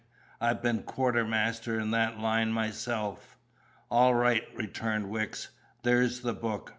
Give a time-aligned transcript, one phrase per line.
[0.39, 3.37] "I been quartermaster in that line myself."
[3.91, 5.49] "All right," returned Wicks.
[5.83, 6.69] "There's the book.